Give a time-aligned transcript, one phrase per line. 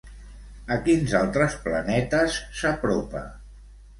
[0.75, 3.21] A quins altres planetes s'apropa?